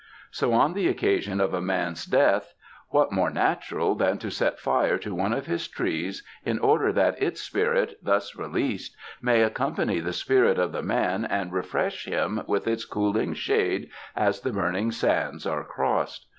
[0.31, 2.55] So, on the occasion of a man's death,
[2.89, 5.31] what 39 UNDER THI SKY IN CALIFORNIA more natural than to set fire to one
[5.33, 10.71] of his trees in order that its spirit, thus released, may accompany the spirit of
[10.71, 15.63] the man and refresh him with its cool ing shade as the burning sands are
[15.63, 16.25] crossed?